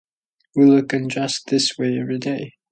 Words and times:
We 0.55 0.65
look 0.65 0.93
and 0.93 1.07
dress 1.11 1.43
this 1.43 1.77
way 1.77 1.99
every 1.99 2.17
day. 2.17 2.55